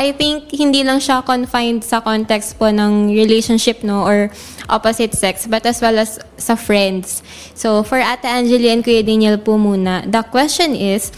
I 0.00 0.16
think 0.16 0.48
hindi 0.56 0.80
lang 0.80 0.96
siya 0.96 1.20
confined 1.20 1.84
sa 1.84 2.00
context 2.00 2.56
po 2.56 2.72
ng 2.72 3.12
relationship 3.12 3.84
no 3.84 4.00
or 4.00 4.32
opposite 4.72 5.12
sex 5.12 5.44
but 5.44 5.60
as 5.68 5.84
well 5.84 6.00
as 6.00 6.16
sa 6.40 6.56
friends. 6.56 7.20
So 7.52 7.84
for 7.84 8.00
Ate 8.00 8.24
Angeli 8.24 8.72
and 8.72 8.80
Kuya 8.80 9.04
Daniel 9.04 9.36
po 9.36 9.60
muna, 9.60 10.08
the 10.08 10.24
question 10.24 10.72
is, 10.72 11.12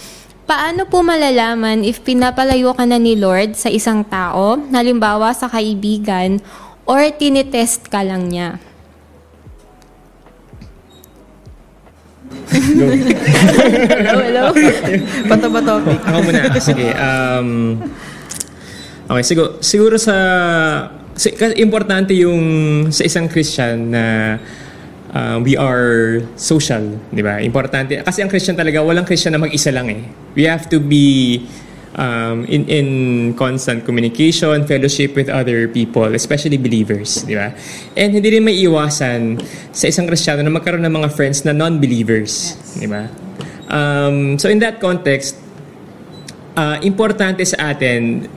paano 0.51 0.83
po 0.91 1.07
malalaman 1.07 1.87
if 1.87 2.03
pinapalayo 2.03 2.75
ka 2.75 2.83
na 2.83 2.99
ni 2.99 3.15
Lord 3.15 3.55
sa 3.55 3.71
isang 3.71 4.03
tao, 4.03 4.59
halimbawa 4.75 5.31
sa 5.31 5.47
kaibigan, 5.47 6.43
or 6.83 7.07
tinitest 7.15 7.87
ka 7.87 8.03
lang 8.03 8.35
niya? 8.35 8.59
hello, 12.53 14.19
hello. 14.27 14.45
Bato 15.31 15.47
ba 15.55 15.61
topic? 15.63 15.99
Ako 16.03 16.19
muna. 16.27 16.41
Sige. 16.59 16.91
Um, 16.99 17.79
okay, 19.09 19.25
siguro, 19.25 19.59
siguro 19.63 19.95
sa... 19.99 20.17
si- 21.15 21.35
kasi 21.35 21.59
importante 21.61 22.15
yung 22.17 22.41
sa 22.93 23.03
isang 23.05 23.29
Christian 23.29 23.93
na 23.93 24.05
uh, 25.13 25.39
we 25.41 25.55
are 25.57 26.21
social, 26.35 26.83
di 27.13 27.23
ba? 27.23 27.39
Importante. 27.41 28.01
Kasi 28.01 28.25
ang 28.25 28.31
Christian 28.33 28.57
talaga, 28.57 28.81
walang 28.81 29.05
Christian 29.05 29.37
na 29.37 29.41
mag-isa 29.41 29.71
lang 29.71 29.89
eh. 29.93 30.03
We 30.35 30.49
have 30.49 30.67
to 30.73 30.81
be 30.81 31.45
um, 31.97 32.45
in, 32.49 32.65
in 32.69 32.87
constant 33.37 33.85
communication, 33.85 34.65
fellowship 34.65 35.15
with 35.15 35.29
other 35.29 35.69
people, 35.69 36.09
especially 36.17 36.57
believers, 36.57 37.25
di 37.29 37.37
ba? 37.37 37.53
And 37.97 38.13
hindi 38.13 38.29
rin 38.33 38.45
may 38.45 38.57
iwasan 38.65 39.41
sa 39.73 39.89
isang 39.89 40.09
Kristiyano 40.09 40.41
na 40.45 40.53
magkaroon 40.53 40.85
ng 40.85 40.95
mga 41.05 41.09
friends 41.13 41.45
na 41.45 41.53
non-believers, 41.53 42.57
di 42.81 42.89
ba? 42.89 43.09
Um, 43.73 44.37
so 44.37 44.49
in 44.49 44.61
that 44.61 44.81
context, 44.81 45.37
uh, 46.57 46.77
importante 46.85 47.45
sa 47.45 47.73
atin 47.73 48.29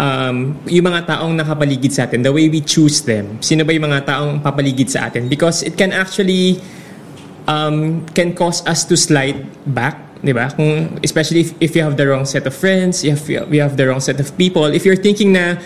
um, 0.00 0.56
yung 0.64 0.86
mga 0.88 1.04
taong 1.04 1.36
nakapaligid 1.36 1.92
sa 1.92 2.08
atin, 2.08 2.24
the 2.24 2.32
way 2.32 2.48
we 2.48 2.64
choose 2.64 3.04
them. 3.04 3.36
Sino 3.44 3.62
ba 3.68 3.76
yung 3.76 3.84
mga 3.84 4.08
taong 4.08 4.40
papaligid 4.40 4.88
sa 4.88 5.12
atin? 5.12 5.28
Because 5.28 5.60
it 5.60 5.76
can 5.76 5.92
actually 5.92 6.56
um, 7.44 8.00
can 8.16 8.32
cause 8.32 8.64
us 8.64 8.88
to 8.88 8.96
slide 8.96 9.44
back, 9.68 10.00
di 10.24 10.32
ba? 10.32 10.48
Kung, 10.56 10.96
especially 11.04 11.44
if, 11.44 11.50
if 11.60 11.70
you 11.76 11.84
have 11.84 12.00
the 12.00 12.08
wrong 12.08 12.24
set 12.24 12.48
of 12.48 12.56
friends, 12.56 13.04
if 13.04 13.28
you- 13.28 13.44
we 13.52 13.60
have 13.60 13.76
the 13.76 13.84
wrong 13.84 14.00
set 14.00 14.16
of 14.16 14.32
people, 14.40 14.64
if 14.72 14.88
you're 14.88 14.98
thinking 14.98 15.36
na 15.36 15.60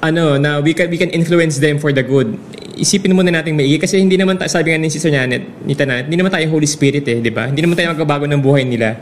ano, 0.00 0.36
na 0.36 0.60
we 0.60 0.72
can, 0.76 0.88
we 0.92 0.96
can 1.00 1.08
influence 1.12 1.60
them 1.60 1.80
for 1.80 1.92
the 1.92 2.04
good, 2.04 2.36
isipin 2.76 3.16
muna 3.16 3.32
natin 3.32 3.56
maigi 3.56 3.80
kasi 3.80 3.96
hindi 3.96 4.20
naman 4.20 4.36
tayo, 4.36 4.52
sabi 4.52 4.68
nga 4.72 4.78
ni 4.80 4.92
Sister 4.92 5.08
Janet, 5.08 5.64
ni 5.64 5.72
Tanan, 5.72 6.04
hindi 6.04 6.20
naman 6.20 6.28
tayo 6.28 6.44
Holy 6.52 6.68
Spirit 6.68 7.04
eh, 7.08 7.24
di 7.24 7.32
ba? 7.32 7.48
Hindi 7.48 7.64
naman 7.64 7.74
tayo 7.80 7.96
magbabago 7.96 8.28
ng 8.28 8.40
buhay 8.40 8.68
nila. 8.68 9.00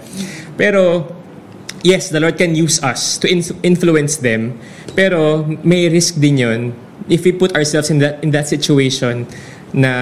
Pero, 0.55 1.03
yes, 1.85 2.11
the 2.11 2.19
Lord 2.19 2.41
can 2.41 2.57
use 2.57 2.83
us 2.83 3.21
to 3.23 3.31
in- 3.31 3.55
influence 3.63 4.19
them. 4.19 4.59
Pero 4.97 5.45
may 5.63 5.87
risk 5.87 6.19
din 6.19 6.41
yun 6.41 6.61
if 7.09 7.25
we 7.25 7.33
put 7.33 7.53
ourselves 7.53 7.91
in 7.91 8.01
that 8.01 8.23
in 8.25 8.33
that 8.33 8.49
situation 8.49 9.29
na 9.77 9.93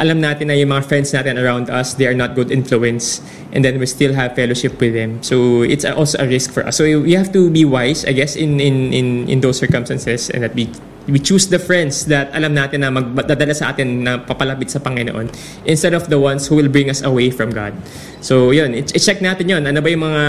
alam 0.00 0.16
natin 0.16 0.48
na 0.48 0.56
yung 0.56 0.72
mga 0.72 0.88
friends 0.88 1.12
natin 1.12 1.36
around 1.36 1.68
us, 1.68 1.92
they 2.00 2.08
are 2.08 2.16
not 2.16 2.32
good 2.32 2.48
influence 2.48 3.20
and 3.52 3.60
then 3.60 3.76
we 3.76 3.84
still 3.84 4.16
have 4.16 4.32
fellowship 4.32 4.80
with 4.80 4.96
them. 4.96 5.20
So 5.20 5.60
it's 5.60 5.84
also 5.84 6.16
a 6.24 6.26
risk 6.26 6.56
for 6.56 6.64
us. 6.64 6.80
So 6.80 6.88
we 6.88 7.12
have 7.12 7.32
to 7.36 7.52
be 7.52 7.68
wise, 7.68 8.08
I 8.08 8.16
guess, 8.16 8.32
in 8.36 8.60
in 8.60 8.96
in, 8.96 9.28
in 9.28 9.38
those 9.44 9.60
circumstances 9.60 10.32
and 10.32 10.40
that 10.40 10.56
we 10.56 10.72
we 11.04 11.20
choose 11.20 11.52
the 11.52 11.60
friends 11.60 12.08
that 12.08 12.32
alam 12.32 12.56
natin 12.56 12.80
na 12.80 12.88
magdadala 12.88 13.52
sa 13.52 13.76
atin 13.76 14.08
na 14.08 14.24
papalapit 14.24 14.72
sa 14.72 14.80
Panginoon 14.80 15.28
instead 15.68 15.92
of 15.92 16.08
the 16.08 16.16
ones 16.16 16.48
who 16.48 16.56
will 16.56 16.70
bring 16.72 16.88
us 16.88 17.04
away 17.04 17.28
from 17.28 17.52
God. 17.52 17.76
So 18.24 18.56
yun, 18.56 18.72
i-check 18.72 19.20
natin 19.20 19.52
yun. 19.52 19.62
Ano 19.68 19.84
ba 19.84 19.88
yung 19.92 20.04
mga 20.08 20.24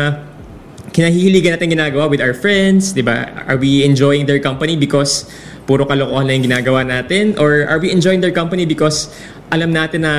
kinahihiligan 0.91 1.55
natin 1.55 1.71
ginagawa 1.71 2.11
with 2.11 2.19
our 2.19 2.35
friends, 2.35 2.91
di 2.91 3.03
ba? 3.03 3.31
Are 3.47 3.55
we 3.55 3.83
enjoying 3.83 4.27
their 4.27 4.39
company 4.39 4.75
because 4.75 5.27
puro 5.63 5.87
kalokohan 5.87 6.27
lang 6.27 6.43
yung 6.43 6.51
ginagawa 6.51 6.83
natin? 6.83 7.39
Or 7.39 7.63
are 7.67 7.79
we 7.79 7.91
enjoying 7.91 8.19
their 8.19 8.35
company 8.35 8.67
because 8.67 9.07
alam 9.51 9.75
natin 9.75 10.07
na 10.07 10.13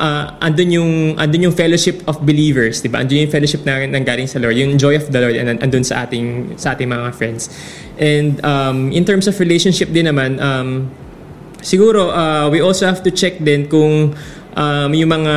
uh, 0.00 0.24
andun 0.40 0.72
yung 0.72 0.90
andun 1.20 1.52
yung 1.52 1.56
fellowship 1.56 2.00
of 2.08 2.24
believers, 2.24 2.80
'di 2.80 2.88
ba? 2.88 3.04
Andun 3.04 3.28
yung 3.28 3.32
fellowship 3.32 3.60
na 3.68 3.84
nanggaling 3.84 4.24
sa 4.24 4.40
Lord, 4.40 4.56
yung 4.56 4.80
joy 4.80 4.96
of 4.96 5.04
the 5.12 5.20
Lord 5.20 5.36
and 5.36 5.60
andun 5.60 5.84
sa 5.84 6.08
ating 6.08 6.56
sa 6.56 6.72
ating 6.72 6.88
mga 6.88 7.12
friends. 7.12 7.52
And 8.00 8.40
um, 8.40 8.88
in 8.88 9.04
terms 9.04 9.28
of 9.28 9.36
relationship 9.36 9.92
din 9.92 10.08
naman, 10.08 10.40
um, 10.40 10.88
siguro 11.60 12.08
uh, 12.08 12.48
we 12.48 12.64
also 12.64 12.88
have 12.88 13.04
to 13.04 13.12
check 13.12 13.36
din 13.36 13.68
kung 13.68 14.16
um, 14.56 14.90
yung 14.96 15.12
mga 15.12 15.34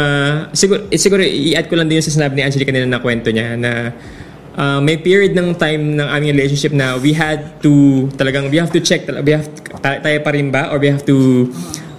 siguro 0.55 0.87
eh, 0.87 0.99
siguro 0.99 1.19
i-add 1.19 1.67
ko 1.67 1.75
lang 1.75 1.91
din 1.91 1.99
yung 1.99 2.07
sa 2.07 2.15
sinabi 2.15 2.39
ni 2.39 2.41
Angelica 2.47 2.71
kanina 2.71 2.87
na 2.87 3.03
kwento 3.03 3.27
niya 3.27 3.59
na 3.59 3.91
uh, 4.57 4.79
may 4.79 4.97
period 4.97 5.33
ng 5.37 5.55
time 5.57 5.97
ng 5.97 6.07
aming 6.07 6.37
relationship 6.37 6.73
na 6.73 6.97
we 6.97 7.13
had 7.13 7.59
to 7.61 8.05
talagang 8.17 8.49
we 8.49 8.57
have 8.57 8.71
to 8.71 8.81
check 8.81 9.05
we 9.23 9.31
have 9.33 9.47
ta- 9.81 10.01
tayo 10.01 10.17
pa 10.21 10.31
rin 10.33 10.49
ba 10.49 10.71
or 10.73 10.77
we 10.81 10.89
have 10.89 11.05
to 11.05 11.49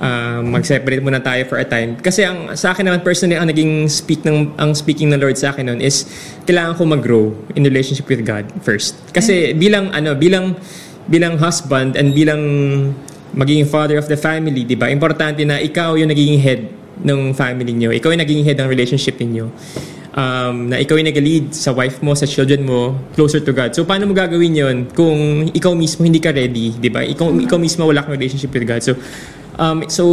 uh, 0.03 0.41
mag-separate 0.43 1.03
muna 1.03 1.23
tayo 1.23 1.45
for 1.47 1.59
a 1.61 1.67
time 1.67 1.95
kasi 1.99 2.27
ang 2.27 2.53
sa 2.59 2.73
akin 2.75 2.89
naman 2.89 3.01
personally 3.03 3.39
ang 3.39 3.47
naging 3.47 3.87
speak 3.87 4.23
ng 4.27 4.55
ang 4.59 4.75
speaking 4.75 5.11
ng 5.13 5.21
Lord 5.21 5.39
sa 5.39 5.55
akin 5.55 5.71
noon 5.71 5.81
is 5.83 6.07
kailangan 6.49 6.75
ko 6.79 6.83
mag-grow 6.87 7.25
in 7.55 7.63
relationship 7.63 8.07
with 8.11 8.23
God 8.27 8.49
first 8.63 8.99
kasi 9.15 9.55
bilang 9.55 9.93
ano 9.95 10.15
bilang 10.15 10.59
bilang 11.05 11.37
husband 11.37 12.01
and 12.01 12.17
bilang 12.17 12.43
magiging 13.35 13.67
father 13.67 13.99
of 13.99 14.07
the 14.07 14.17
family, 14.17 14.63
di 14.63 14.79
ba? 14.79 14.89
Importante 14.89 15.43
na 15.43 15.59
ikaw 15.59 15.99
yung 15.99 16.09
nagiging 16.09 16.39
head 16.39 16.71
ng 17.03 17.35
family 17.35 17.75
niyo. 17.75 17.91
Ikaw 17.91 18.15
yung 18.15 18.23
nagiging 18.23 18.47
head 18.47 18.59
ng 18.63 18.69
relationship 18.71 19.19
niyo. 19.21 19.51
Um, 20.15 20.71
na 20.71 20.79
ikaw 20.79 20.95
yung 20.95 21.11
nag-lead 21.11 21.51
sa 21.51 21.75
wife 21.75 21.99
mo, 21.99 22.15
sa 22.15 22.23
children 22.23 22.63
mo, 22.63 22.95
closer 23.19 23.43
to 23.43 23.51
God. 23.51 23.75
So, 23.75 23.83
paano 23.83 24.07
mo 24.07 24.15
gagawin 24.15 24.55
yon 24.55 24.77
kung 24.95 25.51
ikaw 25.51 25.75
mismo 25.75 26.07
hindi 26.07 26.23
ka 26.23 26.31
ready, 26.31 26.71
di 26.71 26.87
ba? 26.87 27.03
Ikaw, 27.03 27.35
ikaw 27.43 27.59
mismo 27.59 27.83
wala 27.83 28.07
kang 28.07 28.15
relationship 28.15 28.55
with 28.55 28.63
God. 28.63 28.79
So, 28.79 28.95
um, 29.59 29.83
so 29.91 30.05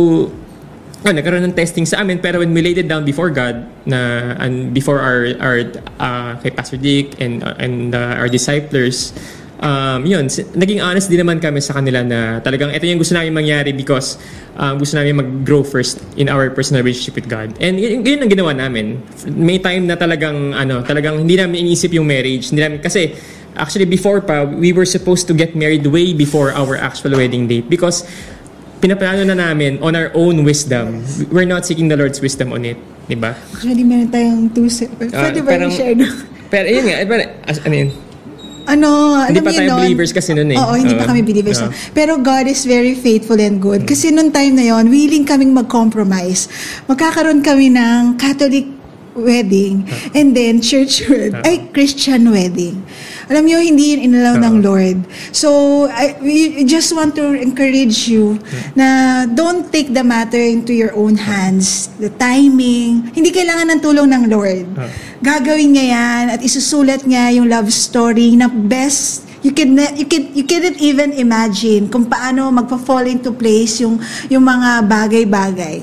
ah, 1.05 1.13
nagkaroon 1.13 1.41
ng 1.49 1.55
testing 1.57 1.85
sa 1.85 2.01
amin 2.01 2.21
pero 2.21 2.39
when 2.39 2.53
we 2.53 2.61
laid 2.61 2.77
it 2.77 2.85
down 2.85 3.01
before 3.01 3.33
God 3.33 3.65
na 3.89 4.33
and 4.37 4.73
before 4.73 5.01
our 5.01 5.33
our 5.41 5.57
uh, 5.97 6.37
kay 6.41 6.53
Pastor 6.53 6.77
Dick 6.77 7.17
and 7.17 7.41
uh, 7.41 7.57
and 7.57 7.97
uh, 7.97 8.21
our 8.21 8.29
disciples 8.29 9.13
um, 9.61 10.01
yun, 10.03 10.25
naging 10.57 10.81
honest 10.81 11.07
din 11.07 11.21
naman 11.21 11.37
kami 11.37 11.61
sa 11.61 11.77
kanila 11.77 12.01
na 12.01 12.41
talagang 12.41 12.73
ito 12.73 12.83
yung 12.83 12.99
gusto 12.99 13.13
namin 13.13 13.31
mangyari 13.31 13.71
because 13.71 14.17
um, 14.57 14.81
gusto 14.81 14.97
namin 14.97 15.15
mag-grow 15.15 15.63
first 15.63 16.01
in 16.17 16.27
our 16.27 16.49
personal 16.51 16.81
relationship 16.81 17.15
with 17.15 17.29
God. 17.29 17.53
And 17.61 17.77
yun, 17.77 18.03
yun 18.03 18.19
ang 18.25 18.29
ginawa 18.33 18.51
namin. 18.57 18.99
May 19.31 19.61
time 19.61 19.87
na 19.87 19.95
talagang, 19.95 20.57
ano, 20.57 20.81
talagang 20.83 21.21
hindi 21.21 21.37
namin 21.37 21.69
inisip 21.69 21.93
yung 21.93 22.09
marriage. 22.09 22.49
Hindi 22.49 22.61
namin, 22.65 22.77
kasi 22.81 23.13
actually 23.55 23.85
before 23.85 24.19
pa, 24.19 24.43
we 24.43 24.73
were 24.73 24.89
supposed 24.89 25.29
to 25.29 25.33
get 25.37 25.55
married 25.55 25.85
way 25.87 26.11
before 26.11 26.51
our 26.51 26.75
actual 26.75 27.15
wedding 27.15 27.47
date 27.47 27.69
because 27.69 28.03
pinaplano 28.81 29.21
na 29.21 29.37
namin 29.37 29.77
on 29.85 29.93
our 29.93 30.09
own 30.17 30.41
wisdom. 30.43 31.05
We're 31.29 31.45
not 31.45 31.69
seeking 31.69 31.87
the 31.87 31.95
Lord's 31.95 32.19
wisdom 32.19 32.51
on 32.51 32.65
it. 32.65 32.77
Diba? 33.05 33.35
Actually, 33.53 33.83
meron 33.83 34.07
tayong 34.07 34.55
two 34.55 34.71
Ah, 35.11 35.29
Pwede 35.29 35.43
ba 35.43 35.51
parang- 35.53 35.69
i-share? 35.73 35.99
Pero 36.51 36.67
yun 36.67 36.83
nga, 36.87 36.95
eh, 36.99 37.07
pero, 37.07 37.21
as, 37.47 37.57
ano 37.63 37.75
yun? 37.75 37.89
Ano, 38.71 39.19
Hindi 39.27 39.43
pa 39.43 39.51
tayo 39.51 39.67
nun- 39.67 39.83
believers 39.83 40.11
kasi 40.15 40.31
nun 40.31 40.47
eh. 40.47 40.55
Oo, 40.55 40.79
hindi 40.79 40.95
pa 40.95 41.03
Oo. 41.03 41.11
kami 41.11 41.21
believers. 41.21 41.59
Nun. 41.59 41.75
Pero 41.91 42.15
God 42.15 42.47
is 42.47 42.63
very 42.63 42.95
faithful 42.95 43.35
and 43.35 43.59
good. 43.59 43.83
Kasi 43.83 44.15
nung 44.15 44.31
time 44.31 44.55
na 44.55 44.71
yon, 44.71 44.87
willing 44.87 45.27
kaming 45.27 45.51
mag-compromise. 45.51 46.47
Magkakaroon 46.87 47.43
kami 47.43 47.67
ng 47.67 48.15
Catholic 48.15 48.63
wedding 49.11 49.83
and 50.15 50.31
then 50.31 50.63
church 50.63 51.03
wed 51.03 51.35
ay 51.43 51.67
Christian 51.75 52.31
wedding. 52.31 52.79
Alam 53.31 53.47
niyo 53.47 53.63
hindi 53.63 53.95
yun 53.95 54.11
inalaw 54.11 54.35
ng 54.43 54.55
Lord. 54.59 54.97
So 55.31 55.87
I, 55.87 56.19
we 56.19 56.67
just 56.67 56.91
want 56.91 57.15
to 57.15 57.31
encourage 57.31 58.11
you 58.11 58.35
na 58.75 59.23
don't 59.23 59.71
take 59.71 59.95
the 59.95 60.03
matter 60.03 60.43
into 60.43 60.75
your 60.75 60.91
own 60.99 61.15
hands. 61.15 61.87
The 61.95 62.11
timing, 62.19 63.15
hindi 63.15 63.31
kailangan 63.31 63.71
ng 63.71 63.79
tulong 63.79 64.11
ng 64.11 64.23
Lord. 64.27 64.67
Gagawin 65.23 65.79
niya 65.79 65.85
yan 65.95 66.23
at 66.35 66.39
isusulat 66.43 67.07
niya 67.07 67.31
yung 67.39 67.47
love 67.47 67.71
story 67.71 68.35
na 68.35 68.51
best 68.51 69.31
you 69.41 69.55
can 69.55 69.73
you 69.97 70.05
can 70.05 70.29
you 70.37 70.45
couldn't 70.45 70.77
even 70.77 71.17
imagine 71.17 71.89
kung 71.89 72.05
paano 72.05 72.53
magpa-fall 72.53 73.09
into 73.09 73.33
place 73.33 73.81
yung 73.81 73.97
yung 74.29 74.45
mga 74.45 74.85
bagay-bagay 74.85 75.81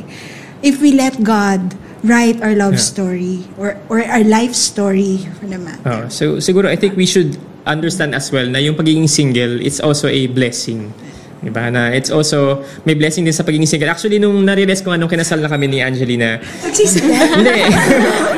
if 0.62 0.78
we 0.78 0.94
let 0.94 1.18
God 1.18 1.74
write 2.02 2.38
our 2.40 2.54
love 2.54 2.74
Yeah. 2.74 2.84
story 2.84 3.36
or 3.56 3.74
or 3.88 3.98
our 4.00 4.22
life 4.22 4.52
story 4.52 5.26
for 5.36 5.46
the 5.46 5.58
matter. 5.58 5.82
Oh, 5.82 6.02
so 6.08 6.38
siguro 6.38 6.66
I 6.66 6.76
think 6.76 6.94
we 6.94 7.06
should 7.06 7.34
understand 7.64 8.14
as 8.14 8.30
well 8.30 8.46
na 8.46 8.58
yung 8.58 8.74
pagiging 8.74 9.06
single 9.06 9.58
it's 9.58 9.78
also 9.78 10.06
a 10.06 10.26
blessing. 10.26 10.90
Diba? 11.38 11.70
Na 11.70 11.94
it's 11.94 12.10
also 12.10 12.66
may 12.82 12.98
blessing 12.98 13.22
din 13.22 13.30
sa 13.30 13.46
pagiging 13.46 13.62
single. 13.62 13.86
Actually 13.86 14.18
nung 14.18 14.42
na-realize 14.42 14.82
ko 14.82 14.90
nga 14.90 14.98
nung 14.98 15.06
kinasal 15.06 15.38
na 15.38 15.46
kami 15.46 15.70
ni 15.70 15.78
Angelina, 15.78 16.42
hindi. 16.66 17.62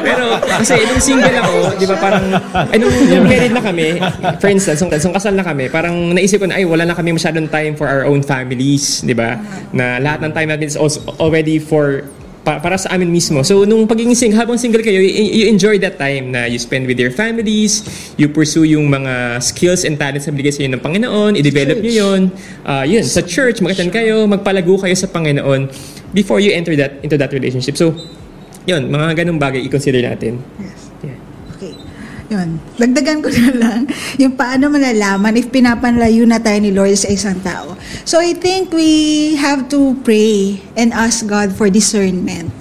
Pero 0.04 0.36
kasi 0.36 0.76
nung 0.84 1.00
single 1.00 1.32
ako, 1.32 1.80
'di 1.80 1.86
ba 1.88 1.96
parang 1.96 2.24
ay 2.68 2.76
nung, 2.76 2.92
nung 3.08 3.24
married 3.24 3.56
na 3.56 3.64
kami, 3.64 3.96
for 4.36 4.52
instance, 4.52 4.84
nung, 4.84 4.92
nung 4.92 5.16
kasal 5.16 5.32
na 5.32 5.40
kami, 5.40 5.72
parang 5.72 6.12
naisip 6.12 6.44
ko 6.44 6.46
na 6.48 6.60
ay 6.60 6.68
wala 6.68 6.84
na 6.84 6.92
kami 6.92 7.16
masyadong 7.16 7.48
time 7.48 7.72
for 7.72 7.88
our 7.88 8.04
own 8.04 8.20
families, 8.20 9.00
'di 9.00 9.16
ba? 9.16 9.40
Na 9.72 9.96
lahat 9.96 10.20
ng 10.20 10.32
time 10.36 10.48
natin 10.52 10.68
is 10.68 10.76
also 10.76 11.00
already 11.16 11.56
for 11.56 12.04
pa- 12.50 12.58
para 12.58 12.74
sa 12.74 12.90
amin 12.90 13.06
mismo. 13.06 13.46
So, 13.46 13.62
nung 13.62 13.86
pagiging 13.86 14.18
single, 14.18 14.42
habang 14.42 14.58
single 14.58 14.82
kayo, 14.82 14.98
you, 14.98 15.06
you 15.06 15.46
enjoy 15.46 15.78
that 15.78 15.94
time 15.94 16.34
na 16.34 16.50
you 16.50 16.58
spend 16.58 16.90
with 16.90 16.98
your 16.98 17.14
families, 17.14 17.86
you 18.18 18.26
pursue 18.26 18.66
yung 18.66 18.90
mga 18.90 19.38
skills 19.38 19.86
and 19.86 19.94
talents 19.94 20.26
na 20.26 20.34
binigay 20.34 20.50
sa 20.50 20.60
inyo 20.66 20.74
ng 20.74 20.82
Panginoon, 20.82 21.32
i-develop 21.38 21.78
nyo 21.78 21.92
yun. 21.94 22.20
Uh, 22.66 22.82
yun, 22.82 23.06
sa 23.06 23.22
church, 23.22 23.62
mag-attend 23.62 23.94
kayo, 23.94 24.26
magpalago 24.26 24.82
kayo 24.82 24.96
sa 24.98 25.06
Panginoon 25.06 25.70
before 26.10 26.42
you 26.42 26.50
enter 26.50 26.74
that 26.74 26.98
into 27.06 27.14
that 27.14 27.30
relationship. 27.30 27.78
So, 27.78 27.94
yun, 28.66 28.90
mga 28.90 29.22
ganung 29.22 29.38
bagay 29.38 29.62
i-consider 29.70 30.02
natin. 30.02 30.42
Yes. 30.58 30.89
Yun. 32.30 32.62
Dagdagan 32.78 33.18
ko 33.26 33.28
na 33.42 33.50
lang 33.58 33.80
yung 34.14 34.38
paano 34.38 34.70
malalaman 34.70 35.34
if 35.34 35.50
pinapanlayo 35.50 36.22
na 36.24 36.38
tayo 36.38 36.62
ni 36.62 36.70
Lord 36.70 36.94
sa 36.94 37.10
isang 37.10 37.42
tao. 37.42 37.74
So 38.06 38.22
I 38.22 38.38
think 38.38 38.70
we 38.70 39.34
have 39.34 39.66
to 39.74 39.98
pray 40.06 40.62
and 40.78 40.94
ask 40.94 41.26
God 41.26 41.50
for 41.58 41.66
discernment. 41.66 42.54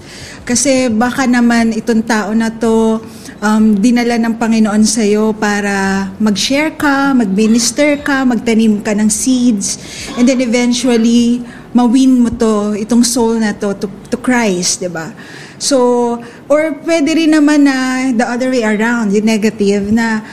Kasi 0.49 0.89
baka 0.89 1.29
naman 1.29 1.77
itong 1.77 2.01
tao 2.01 2.33
na 2.33 2.49
to 2.49 2.97
um, 3.37 3.77
dinala 3.77 4.17
ng 4.17 4.41
Panginoon 4.41 4.81
sa 4.81 5.05
iyo 5.05 5.37
para 5.37 6.09
mag-share 6.17 6.73
ka, 6.73 7.13
mag-minister 7.13 8.01
ka, 8.01 8.25
magtanim 8.25 8.81
ka 8.81 8.97
ng 8.97 9.13
seeds, 9.13 9.77
and 10.17 10.25
then 10.25 10.41
eventually, 10.41 11.45
mawin 11.69 12.25
mo 12.25 12.33
to, 12.33 12.73
itong 12.81 13.05
soul 13.05 13.37
na 13.37 13.53
to, 13.53 13.77
to, 13.77 13.85
to 14.09 14.17
Christ, 14.17 14.81
di 14.81 14.89
ba? 14.89 15.13
So, 15.59 16.17
or 16.49 16.73
pwede 16.81 17.13
rin 17.13 17.37
naman 17.37 17.69
na 17.69 18.09
the 18.09 18.25
other 18.25 18.49
way 18.49 18.65
around, 18.65 19.13
yung 19.13 19.29
negative, 19.29 19.93
na 19.93 20.25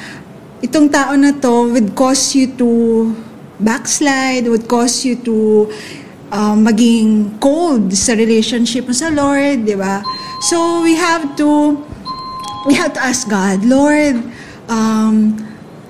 itong 0.64 0.88
tao 0.88 1.12
na 1.14 1.36
to 1.36 1.70
would 1.70 1.92
cause 1.92 2.32
you 2.32 2.48
to 2.56 3.12
backslide, 3.60 4.48
would 4.48 4.64
cause 4.64 5.04
you 5.04 5.20
to 5.20 5.68
um, 6.32 6.64
maging 6.64 7.36
cold 7.38 7.92
sa 7.92 8.16
relationship 8.16 8.88
mo 8.88 8.96
sa 8.96 9.12
Lord, 9.12 9.68
di 9.68 9.76
ba? 9.76 10.00
So, 10.48 10.80
we 10.80 10.96
have 10.96 11.36
to, 11.36 11.76
we 12.64 12.74
have 12.74 12.96
to 12.96 13.00
ask 13.04 13.28
God, 13.28 13.62
Lord, 13.68 14.16
um, 14.72 15.36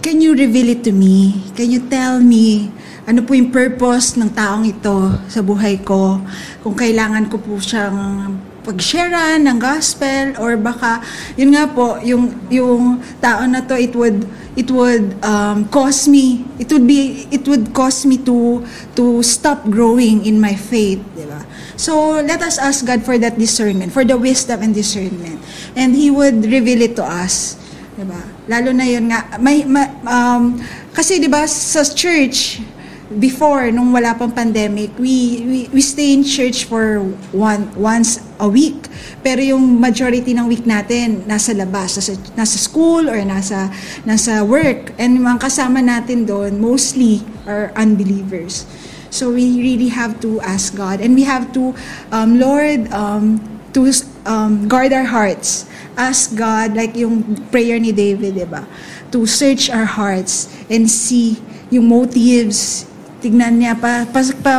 can 0.02 0.18
you 0.18 0.34
reveal 0.34 0.74
it 0.74 0.82
to 0.86 0.92
me? 0.92 1.46
Can 1.54 1.70
you 1.70 1.86
tell 1.86 2.18
me 2.18 2.70
ano 3.06 3.22
po 3.22 3.38
yung 3.38 3.54
purpose 3.54 4.18
ng 4.18 4.34
taong 4.34 4.66
ito 4.66 5.14
sa 5.30 5.38
buhay 5.38 5.78
ko? 5.86 6.18
Kung 6.66 6.74
kailangan 6.74 7.30
ko 7.30 7.38
po 7.38 7.58
siyang 7.62 8.34
pag-sharean 8.66 9.46
ng 9.46 9.62
gospel 9.62 10.34
or 10.42 10.58
baka 10.58 10.98
yun 11.38 11.54
nga 11.54 11.70
po 11.70 12.02
yung 12.02 12.34
yung 12.50 12.98
tao 13.22 13.46
na 13.46 13.62
to 13.62 13.78
it 13.78 13.94
would 13.94 14.26
it 14.58 14.66
would 14.74 15.14
um, 15.22 15.70
cause 15.70 16.10
me 16.10 16.42
it 16.58 16.66
would 16.74 16.82
be 16.82 17.30
it 17.30 17.46
would 17.46 17.70
cause 17.70 18.02
me 18.02 18.18
to 18.18 18.58
to 18.98 19.22
stop 19.22 19.62
growing 19.70 20.26
in 20.26 20.42
my 20.42 20.58
faith 20.58 20.98
di 21.14 21.22
ba? 21.22 21.46
So 21.78 22.18
let 22.24 22.42
us 22.42 22.58
ask 22.58 22.82
God 22.82 23.06
for 23.06 23.14
that 23.22 23.38
discernment 23.38 23.94
for 23.94 24.02
the 24.02 24.18
wisdom 24.18 24.64
and 24.64 24.72
discernment. 24.74 25.38
And 25.76 25.92
he 25.94 26.08
would 26.10 26.42
reveal 26.42 26.82
it 26.82 26.98
to 26.98 27.04
us 27.06 27.54
di 27.94 28.04
ba? 28.04 28.18
Lalo 28.50 28.74
na 28.74 28.84
yun 28.84 29.08
nga 29.08 29.38
may, 29.38 29.62
ma- 29.62 29.94
um, 30.04 30.58
kasi 30.90 31.22
di 31.22 31.30
ba 31.30 31.46
sa 31.46 31.86
church 31.86 32.60
before 33.06 33.70
nung 33.70 33.94
wala 33.94 34.18
pang 34.18 34.34
pandemic 34.34 34.90
we, 34.98 35.42
we 35.46 35.58
we 35.70 35.80
stay 35.80 36.10
in 36.10 36.26
church 36.26 36.66
for 36.66 37.06
one 37.30 37.70
once 37.78 38.18
a 38.42 38.48
week. 38.48 38.90
Pero 39.22 39.40
yung 39.40 39.78
majority 39.78 40.34
ng 40.34 40.46
week 40.50 40.66
natin 40.66 41.22
nasa 41.24 41.54
labas 41.54 41.96
nasa, 41.96 42.18
nasa 42.34 42.56
school 42.58 43.06
or 43.06 43.18
nasa 43.22 43.70
nasa 44.02 44.42
work. 44.42 44.90
And 44.98 45.22
mga 45.22 45.46
kasama 45.46 45.80
natin 45.80 46.26
doon 46.26 46.58
mostly 46.58 47.22
are 47.46 47.70
unbelievers. 47.78 48.66
So 49.08 49.30
we 49.32 49.62
really 49.62 49.88
have 49.94 50.18
to 50.26 50.42
ask 50.42 50.74
God. 50.74 51.00
And 51.00 51.14
we 51.14 51.24
have 51.24 51.54
to 51.54 51.72
um, 52.10 52.42
Lord 52.42 52.90
um, 52.90 53.40
to 53.72 53.88
um, 54.26 54.66
guard 54.66 54.92
our 54.92 55.06
hearts. 55.06 55.64
Ask 55.96 56.36
God 56.36 56.76
like 56.76 56.92
yung 56.92 57.24
prayer 57.48 57.80
ni 57.80 57.88
David 57.94 58.36
diba 58.36 58.68
to 59.14 59.24
search 59.24 59.70
our 59.70 59.88
hearts 59.88 60.50
and 60.68 60.90
see 60.90 61.40
yung 61.70 61.88
motives 61.88 62.84
tignan 63.26 63.58
niya 63.58 63.74
pa, 63.74 64.06
pa, 64.06 64.22
pa, 64.38 64.54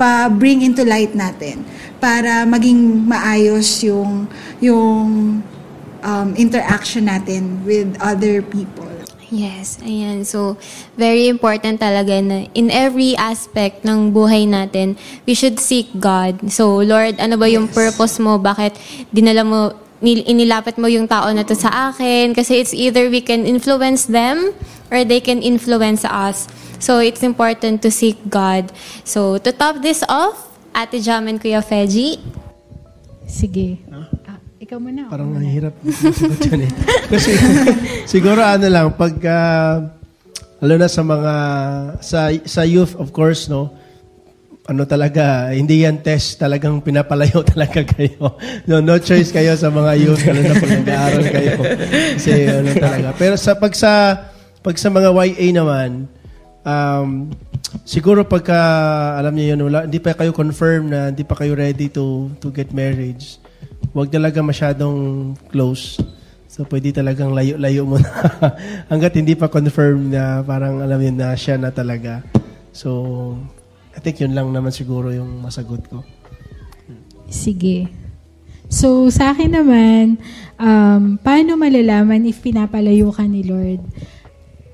pa 0.00 0.08
bring 0.32 0.64
into 0.64 0.80
light 0.88 1.12
natin 1.12 1.60
para 2.00 2.48
maging 2.48 3.04
maayos 3.04 3.84
yung 3.84 4.24
yung 4.64 5.44
um, 6.00 6.28
interaction 6.40 7.04
natin 7.04 7.60
with 7.68 7.92
other 8.00 8.40
people. 8.40 8.88
Yes, 9.28 9.76
ayan. 9.84 10.24
So, 10.24 10.56
very 10.96 11.28
important 11.28 11.84
talaga 11.84 12.16
na 12.24 12.48
in 12.56 12.72
every 12.72 13.12
aspect 13.20 13.84
ng 13.84 14.08
buhay 14.08 14.48
natin, 14.48 14.96
we 15.28 15.36
should 15.36 15.60
seek 15.60 15.92
God. 16.00 16.48
So, 16.48 16.80
Lord, 16.80 17.20
ano 17.20 17.36
ba 17.36 17.44
yung 17.44 17.68
Yes. 17.68 17.76
purpose 17.76 18.16
mo? 18.24 18.40
Bakit 18.40 18.80
dinala 19.12 19.44
mo, 19.44 19.76
inilapit 20.02 20.78
mo 20.78 20.86
yung 20.86 21.06
tao 21.08 21.30
na 21.32 21.42
to 21.42 21.54
sa 21.54 21.90
akin? 21.90 22.34
Kasi 22.34 22.62
it's 22.62 22.74
either 22.74 23.10
we 23.10 23.20
can 23.20 23.46
influence 23.46 24.06
them 24.06 24.54
or 24.90 25.04
they 25.04 25.20
can 25.20 25.42
influence 25.42 26.04
us. 26.04 26.46
So, 26.78 27.02
it's 27.02 27.26
important 27.26 27.82
to 27.82 27.90
seek 27.90 28.16
God. 28.30 28.70
So, 29.02 29.38
to 29.42 29.50
top 29.50 29.82
this 29.82 30.06
off, 30.06 30.46
Ate 30.70 31.02
Jam 31.02 31.26
and 31.26 31.42
Kuya 31.42 31.58
Feji, 31.58 32.22
Sige. 33.28 33.76
Ah, 33.92 34.40
ikaw 34.56 34.80
muna. 34.80 35.12
Parang 35.12 35.28
muna. 35.28 35.44
ang 35.44 35.52
hirap 35.52 35.74
sagot 35.84 36.40
yan 36.48 36.64
eh. 36.64 36.72
Kasi 37.12 37.30
siguro 38.08 38.40
ano 38.40 38.66
lang, 38.72 38.96
pag, 38.96 39.14
uh, 39.20 39.74
lalo 40.64 40.74
na 40.80 40.88
sa 40.88 41.04
mga, 41.04 41.32
sa, 42.00 42.32
sa 42.48 42.64
youth 42.64 42.96
of 42.96 43.12
course, 43.12 43.52
no, 43.52 43.68
ano 44.68 44.84
talaga, 44.84 45.48
hindi 45.48 45.88
yan 45.88 46.04
test, 46.04 46.36
talagang 46.36 46.84
pinapalayo 46.84 47.40
talaga 47.56 47.80
kayo. 47.88 48.36
No, 48.68 48.84
no 48.84 49.00
choice 49.00 49.32
kayo 49.32 49.56
sa 49.56 49.72
mga 49.72 49.92
youth, 49.96 50.20
lalo 50.28 50.40
na 50.44 50.60
pag 50.60 50.72
nag-aaral 50.84 51.24
kayo. 51.24 51.52
Kasi 52.20 52.32
ano 52.44 52.70
talaga. 52.76 53.08
Pero 53.16 53.34
sa, 53.40 53.56
pag 53.56 53.72
sa, 53.72 53.92
pag 54.60 54.76
sa 54.76 54.92
mga 54.92 55.08
YA 55.16 55.46
naman, 55.56 56.04
um, 56.68 57.32
siguro 57.88 58.28
pagka, 58.28 58.60
alam 59.16 59.32
niyo 59.32 59.56
yun, 59.56 59.60
wala, 59.72 59.88
hindi 59.88 60.04
pa 60.04 60.12
kayo 60.12 60.36
confirm 60.36 60.92
na 60.92 61.08
hindi 61.08 61.24
pa 61.24 61.32
kayo 61.40 61.56
ready 61.56 61.88
to 61.88 62.28
to 62.36 62.52
get 62.52 62.68
marriage, 62.76 63.40
huwag 63.96 64.12
talaga 64.12 64.44
masyadong 64.44 65.32
close. 65.48 65.96
So, 66.44 66.68
pwede 66.68 66.92
talagang 66.92 67.32
layo-layo 67.32 67.88
mo 67.88 67.96
na 67.96 68.12
hanggat 68.92 69.16
hindi 69.16 69.32
pa 69.32 69.48
confirm 69.48 70.12
na 70.12 70.44
parang 70.44 70.84
alam 70.84 71.00
yun 71.00 71.16
na 71.16 71.32
siya 71.32 71.56
na 71.56 71.72
talaga. 71.72 72.20
So, 72.74 73.32
I 73.98 74.00
think 74.00 74.22
yun 74.22 74.30
lang 74.30 74.54
naman 74.54 74.70
siguro 74.70 75.10
yung 75.10 75.42
masagot 75.42 75.82
ko. 75.90 76.06
Sige. 77.26 77.90
So, 78.70 79.10
sa 79.10 79.34
akin 79.34 79.58
naman, 79.58 80.22
um, 80.54 81.18
paano 81.18 81.58
malalaman 81.58 82.22
if 82.30 82.38
pinapalayo 82.38 83.10
ka 83.10 83.26
ni 83.26 83.42
Lord? 83.42 83.82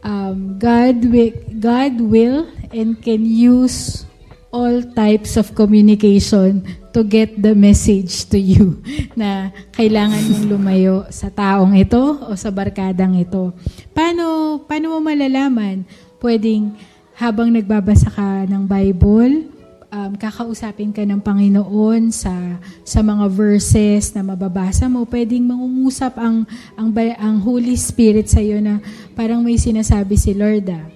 Um, 0.05 0.61
God, 0.61 1.09
wi- 1.09 1.41
God 1.57 2.05
will 2.05 2.53
and 2.69 3.01
can 3.01 3.25
use 3.25 4.05
all 4.53 4.85
types 4.93 5.41
of 5.41 5.57
communication 5.57 6.61
to 6.93 7.01
get 7.01 7.33
the 7.41 7.57
message 7.57 8.29
to 8.29 8.37
you 8.37 8.77
na 9.19 9.49
kailangan 9.73 10.21
mong 10.21 10.47
lumayo 10.53 11.09
sa 11.09 11.33
taong 11.33 11.73
ito 11.81 12.21
o 12.29 12.37
sa 12.37 12.53
barkadang 12.53 13.17
ito. 13.17 13.57
Paano, 13.97 14.61
paano 14.69 14.93
mo 14.93 14.99
malalaman? 15.01 15.89
Pwedeng 16.21 16.77
habang 17.15 17.55
nagbabasa 17.55 18.11
ka 18.11 18.43
ng 18.51 18.67
Bible, 18.67 19.47
um, 19.95 20.13
kakausapin 20.19 20.91
ka 20.91 21.07
ng 21.07 21.23
Panginoon 21.23 22.11
sa 22.11 22.35
sa 22.83 23.01
mga 23.07 23.31
verses 23.31 24.11
na 24.11 24.27
mababasa 24.27 24.91
mo, 24.91 25.07
pwedeng 25.07 25.47
mangungusap 25.47 26.19
ang 26.19 26.43
ang 26.75 26.91
ang 27.15 27.39
Holy 27.39 27.79
Spirit 27.79 28.27
sa 28.27 28.43
iyo 28.43 28.59
na 28.59 28.83
parang 29.15 29.47
may 29.47 29.55
sinasabi 29.55 30.19
si 30.19 30.35
Lord. 30.35 30.67
Ah. 30.75 30.91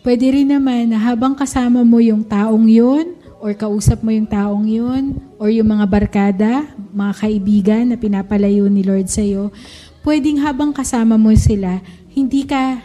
Pwede 0.00 0.32
rin 0.32 0.48
naman 0.48 0.88
na 0.88 0.96
habang 0.96 1.36
kasama 1.36 1.84
mo 1.84 2.00
yung 2.00 2.24
taong 2.24 2.64
yun, 2.64 3.12
or 3.38 3.52
kausap 3.52 4.00
mo 4.00 4.08
yung 4.08 4.26
taong 4.26 4.64
yun, 4.64 5.20
or 5.36 5.52
yung 5.52 5.68
mga 5.68 5.84
barkada, 5.84 6.52
mga 6.96 7.14
kaibigan 7.20 7.84
na 7.92 7.96
pinapalayo 8.00 8.64
ni 8.72 8.80
Lord 8.80 9.12
sa 9.12 9.20
iyo, 9.20 9.52
pwedeng 10.00 10.40
habang 10.40 10.72
kasama 10.72 11.20
mo 11.20 11.28
sila, 11.36 11.84
hindi 12.08 12.48
ka 12.48 12.80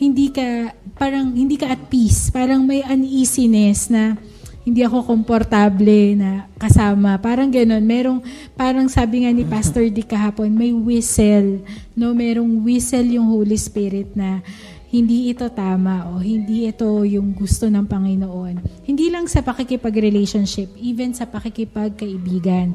hindi 0.00 0.32
ka 0.32 0.72
parang 0.96 1.36
hindi 1.36 1.60
ka 1.60 1.76
at 1.76 1.92
peace, 1.92 2.32
parang 2.32 2.64
may 2.64 2.80
uneasiness 2.80 3.92
na 3.92 4.16
hindi 4.60 4.84
ako 4.84 5.08
komportable 5.08 6.16
na 6.20 6.44
kasama. 6.60 7.16
Parang 7.16 7.48
gano'n. 7.48 7.80
Merong, 7.80 8.20
parang 8.52 8.86
sabi 8.92 9.24
nga 9.24 9.32
ni 9.32 9.42
Pastor 9.48 9.88
Dick 9.88 10.12
kahapon, 10.12 10.52
may 10.52 10.70
whistle. 10.76 11.64
No? 11.96 12.12
Merong 12.12 12.60
whistle 12.60 13.08
yung 13.08 13.32
Holy 13.32 13.56
Spirit 13.56 14.12
na 14.12 14.44
hindi 14.90 15.30
ito 15.30 15.46
tama 15.48 16.10
o 16.12 16.18
hindi 16.18 16.66
ito 16.66 17.06
yung 17.06 17.32
gusto 17.32 17.70
ng 17.70 17.86
Panginoon. 17.86 18.84
Hindi 18.84 19.06
lang 19.08 19.30
sa 19.30 19.40
pakikipag-relationship, 19.40 20.74
even 20.76 21.14
sa 21.16 21.30
pakikipagkaibigan. 21.30 22.74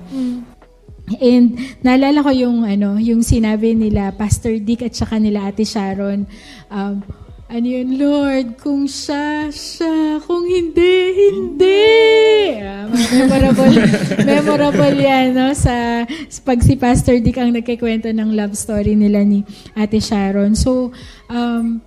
And 1.06 1.62
naalala 1.86 2.26
ko 2.26 2.32
yung 2.34 2.66
ano, 2.66 2.98
yung 2.98 3.22
sinabi 3.22 3.78
nila 3.78 4.10
Pastor 4.18 4.58
Dick 4.58 4.82
at 4.82 4.98
saka 4.98 5.22
nila 5.22 5.46
Ate 5.46 5.62
Sharon, 5.62 6.26
um, 6.74 7.06
ano 7.46 7.66
yun, 7.70 8.02
Lord, 8.02 8.58
kung 8.58 8.90
siya, 8.90 9.54
siya, 9.54 10.18
kung 10.26 10.50
hindi, 10.50 11.14
hindi. 11.14 11.94
Ah, 12.58 12.90
memorable, 12.90 13.74
memorable 14.34 14.98
yan, 14.98 15.38
no? 15.38 15.54
Sa, 15.54 16.10
sa 16.10 16.40
pag 16.42 16.58
si 16.66 16.74
Pastor 16.74 17.22
Dick 17.22 17.38
ang 17.38 17.54
nagkikwento 17.54 18.10
ng 18.10 18.34
love 18.34 18.58
story 18.58 18.98
nila 18.98 19.22
ni 19.22 19.46
Ate 19.78 20.02
Sharon. 20.02 20.58
So, 20.58 20.90
um, 21.30 21.86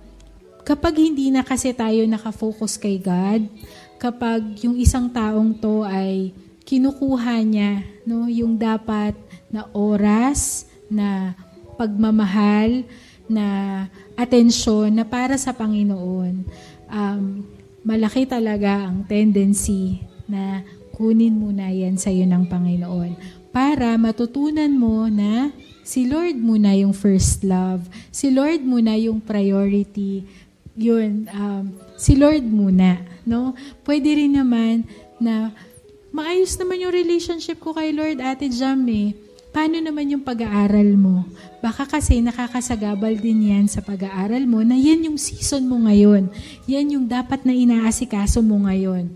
kapag 0.63 0.95
hindi 0.95 1.27
na 1.27 1.43
kasi 1.43 1.75
tayo 1.75 2.07
nakafocus 2.07 2.79
kay 2.79 2.95
God, 2.95 3.51
kapag 3.99 4.63
yung 4.63 4.79
isang 4.79 5.11
taong 5.11 5.59
to 5.59 5.83
ay 5.83 6.31
kinukuha 6.69 7.41
niya, 7.41 7.81
no, 8.05 8.29
yung 8.29 8.53
dapat 8.53 9.17
na 9.49 9.65
oras, 9.73 10.69
na 10.85 11.33
pagmamahal, 11.81 12.85
na 13.25 13.45
atensyon 14.13 14.93
na 14.93 15.05
para 15.05 15.33
sa 15.41 15.49
Panginoon, 15.49 16.45
um, 16.85 17.41
malaki 17.81 18.29
talaga 18.29 18.85
ang 18.85 19.01
tendency 19.09 20.05
na 20.29 20.61
kunin 20.93 21.41
mo 21.41 21.49
na 21.49 21.73
yan 21.73 21.97
sa 21.97 22.13
iyo 22.13 22.29
ng 22.29 22.45
Panginoon 22.45 23.17
para 23.49 23.97
matutunan 23.97 24.69
mo 24.69 25.09
na 25.09 25.49
si 25.81 26.05
Lord 26.05 26.37
muna 26.37 26.77
yung 26.77 26.93
first 26.93 27.41
love. 27.41 27.89
Si 28.13 28.29
Lord 28.29 28.61
muna 28.61 28.93
yung 28.93 29.17
priority. 29.17 30.21
Yun, 30.77 31.25
um, 31.33 31.73
si 31.97 32.13
Lord 32.13 32.45
muna. 32.45 33.01
No? 33.25 33.57
Pwede 33.81 34.13
rin 34.13 34.37
naman 34.37 34.85
na 35.17 35.49
maayos 36.09 36.57
naman 36.57 36.81
yung 36.81 36.93
relationship 36.93 37.61
ko 37.61 37.73
kay 37.73 37.93
Lord, 37.93 38.21
Ate 38.21 38.49
Jam 38.49 38.85
Paano 39.49 39.81
naman 39.81 40.13
yung 40.13 40.21
pag-aaral 40.21 40.93
mo? 40.93 41.25
Baka 41.57 41.89
kasi 41.89 42.21
nakakasagabal 42.21 43.17
din 43.17 43.49
yan 43.49 43.65
sa 43.65 43.81
pag-aaral 43.81 44.45
mo 44.45 44.61
na 44.61 44.77
yan 44.77 45.09
yung 45.09 45.17
season 45.17 45.65
mo 45.65 45.81
ngayon. 45.89 46.29
Yan 46.69 46.93
yung 46.93 47.05
dapat 47.09 47.41
na 47.49 47.57
inaasikaso 47.57 48.45
mo 48.45 48.61
ngayon. 48.69 49.09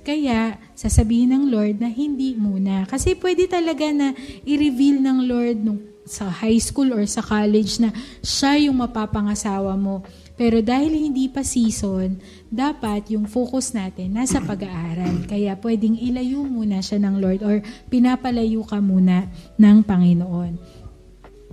Kaya, 0.00 0.56
sasabihin 0.78 1.34
ng 1.34 1.44
Lord 1.50 1.76
na 1.82 1.90
hindi 1.90 2.38
muna. 2.38 2.86
Kasi 2.86 3.18
pwede 3.18 3.50
talaga 3.50 3.90
na 3.90 4.14
i-reveal 4.46 5.02
ng 5.02 5.18
Lord 5.26 5.58
nung 5.60 5.82
sa 6.10 6.26
high 6.26 6.58
school 6.58 6.90
or 6.90 7.06
sa 7.06 7.22
college 7.22 7.78
na 7.78 7.94
siya 8.18 8.66
yung 8.66 8.82
mapapangasawa 8.82 9.78
mo. 9.78 10.02
Pero 10.34 10.64
dahil 10.64 10.96
hindi 10.96 11.28
pa 11.28 11.44
season, 11.46 12.18
dapat 12.48 13.12
yung 13.14 13.30
focus 13.30 13.70
natin 13.76 14.18
nasa 14.18 14.42
pag-aaral. 14.50 15.30
Kaya 15.30 15.54
pwedeng 15.62 15.94
ilayo 15.94 16.42
muna 16.42 16.82
siya 16.82 16.98
ng 16.98 17.14
Lord 17.22 17.40
or 17.46 17.62
pinapalayo 17.86 18.66
ka 18.66 18.82
muna 18.82 19.30
ng 19.54 19.76
Panginoon. 19.86 20.79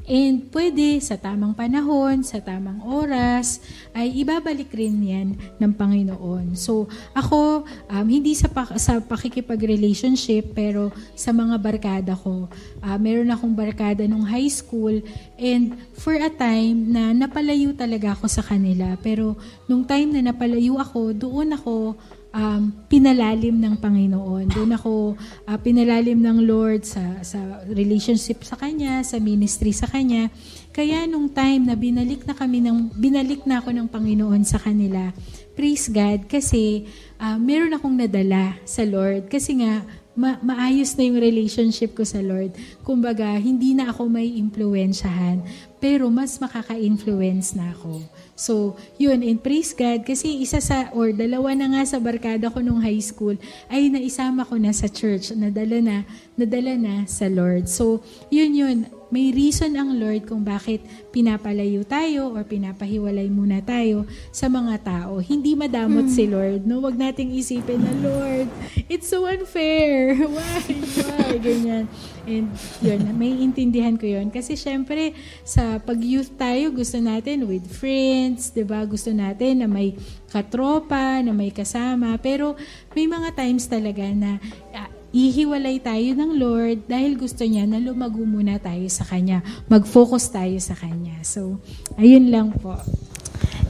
And 0.08 0.48
pwede 0.56 1.04
sa 1.04 1.20
tamang 1.20 1.52
panahon, 1.52 2.24
sa 2.24 2.40
tamang 2.40 2.80
oras, 2.80 3.60
ay 3.92 4.24
ibabalik 4.24 4.72
rin 4.72 4.96
yan 5.04 5.30
ng 5.60 5.72
Panginoon. 5.76 6.56
So, 6.56 6.88
ako, 7.12 7.68
um, 7.92 8.08
hindi 8.08 8.32
sa, 8.32 8.48
pa, 8.48 8.72
sa 8.80 9.04
pakikipag-relationship, 9.04 10.56
pero 10.56 10.96
sa 11.12 11.36
mga 11.36 11.60
barkada 11.60 12.16
ko. 12.16 12.48
Uh, 12.80 12.96
meron 12.96 13.36
akong 13.36 13.52
barkada 13.52 14.08
nung 14.08 14.24
high 14.24 14.48
school, 14.48 14.96
and 15.36 15.76
for 15.92 16.16
a 16.16 16.32
time 16.32 16.88
na 16.88 17.12
napalayo 17.12 17.76
talaga 17.76 18.16
ako 18.16 18.32
sa 18.32 18.40
kanila. 18.40 18.96
Pero 19.04 19.36
nung 19.68 19.84
time 19.84 20.16
na 20.16 20.32
napalayo 20.32 20.80
ako, 20.80 21.12
doon 21.12 21.52
ako 21.52 22.00
um, 22.38 22.70
pinalalim 22.86 23.58
ng 23.58 23.76
Panginoon. 23.82 24.46
Doon 24.54 24.72
ako 24.78 25.18
uh, 25.18 25.58
pinalalim 25.58 26.22
ng 26.22 26.46
Lord 26.46 26.86
sa, 26.86 27.02
sa 27.26 27.66
relationship 27.66 28.46
sa 28.46 28.54
Kanya, 28.54 29.02
sa 29.02 29.18
ministry 29.18 29.74
sa 29.74 29.90
Kanya. 29.90 30.30
Kaya 30.70 31.10
nung 31.10 31.34
time 31.34 31.66
na 31.66 31.74
binalik 31.74 32.22
na 32.30 32.38
kami 32.38 32.62
ng, 32.62 32.94
binalik 32.94 33.42
na 33.50 33.58
ako 33.58 33.74
ng 33.74 33.88
Panginoon 33.90 34.46
sa 34.46 34.62
kanila, 34.62 35.10
praise 35.58 35.90
God, 35.90 36.30
kasi 36.30 36.86
uh, 37.18 37.42
meron 37.42 37.74
akong 37.74 37.98
nadala 37.98 38.62
sa 38.62 38.86
Lord. 38.86 39.26
Kasi 39.26 39.58
nga, 39.66 39.82
ma- 40.14 40.38
maayos 40.42 40.94
na 40.94 41.10
yung 41.10 41.18
relationship 41.18 41.98
ko 41.98 42.06
sa 42.06 42.22
Lord. 42.22 42.54
Kumbaga, 42.86 43.26
hindi 43.42 43.74
na 43.74 43.90
ako 43.90 44.06
may 44.06 44.38
impluensyahan, 44.38 45.42
pero 45.78 46.10
mas 46.10 46.38
makaka-influence 46.42 47.54
na 47.54 47.74
ako. 47.74 48.02
So, 48.38 48.78
yun, 49.02 49.26
and 49.26 49.42
praise 49.42 49.74
God, 49.74 50.06
kasi 50.06 50.42
isa 50.42 50.62
sa, 50.62 50.94
or 50.94 51.10
dalawa 51.10 51.58
na 51.58 51.74
nga 51.74 51.84
sa 51.86 51.98
barkada 51.98 52.54
ko 52.54 52.62
nung 52.62 52.82
high 52.82 53.02
school, 53.02 53.34
ay 53.66 53.90
naisama 53.90 54.46
ko 54.46 54.58
na 54.62 54.70
sa 54.74 54.86
church, 54.86 55.34
nadala 55.34 55.82
na, 55.82 55.98
nadala 56.38 56.78
na 56.78 56.94
sa 57.10 57.26
Lord. 57.26 57.66
So, 57.66 58.06
yun 58.30 58.54
yun, 58.54 58.78
may 59.08 59.32
reason 59.32 59.76
ang 59.80 59.96
Lord 59.96 60.28
kung 60.28 60.44
bakit 60.44 60.84
pinapalayo 61.16 61.84
tayo 61.88 62.36
or 62.36 62.44
pinapahiwalay 62.44 63.32
muna 63.32 63.64
tayo 63.64 64.04
sa 64.30 64.52
mga 64.52 64.84
tao. 64.84 65.24
Hindi 65.24 65.56
madamot 65.56 66.12
mm. 66.12 66.14
si 66.14 66.24
Lord. 66.28 66.68
No? 66.68 66.84
Huwag 66.84 67.00
nating 67.00 67.32
isipin 67.32 67.84
na, 67.84 67.94
Lord, 68.04 68.48
it's 68.92 69.08
so 69.08 69.24
unfair. 69.26 70.16
Why? 70.36 70.64
Why? 71.08 71.40
Ganyan. 71.40 71.88
And 72.28 72.52
yun, 72.84 73.08
may 73.16 73.32
intindihan 73.40 73.96
ko 73.96 74.04
yun. 74.04 74.28
Kasi 74.28 74.60
syempre, 74.60 75.16
sa 75.48 75.80
pag-youth 75.80 76.36
tayo, 76.36 76.76
gusto 76.76 77.00
natin 77.00 77.48
with 77.48 77.64
friends, 77.72 78.52
di 78.52 78.68
ba? 78.68 78.84
Gusto 78.84 79.16
natin 79.16 79.64
na 79.64 79.68
may 79.72 79.96
katropa, 80.28 81.24
na 81.24 81.32
may 81.32 81.56
kasama. 81.56 82.20
Pero 82.20 82.60
may 82.92 83.08
mga 83.08 83.32
times 83.32 83.72
talaga 83.72 84.04
na 84.12 84.44
uh, 84.76 84.87
ihiwalay 85.16 85.80
tayo 85.80 86.14
ng 86.16 86.32
Lord 86.36 86.88
dahil 86.88 87.16
gusto 87.16 87.48
niya 87.48 87.64
na 87.64 87.80
lumago 87.80 88.20
muna 88.24 88.60
tayo 88.60 88.84
sa 88.92 89.08
Kanya. 89.08 89.40
Mag-focus 89.72 90.30
tayo 90.32 90.58
sa 90.60 90.76
Kanya. 90.76 91.24
So, 91.24 91.60
ayun 91.96 92.28
lang 92.28 92.52
po. 92.60 92.76